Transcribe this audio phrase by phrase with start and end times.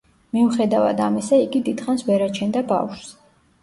[0.37, 3.19] მიუხედავად ამისა, იგი დიდხანს ვერ აჩენდა ბავშვს.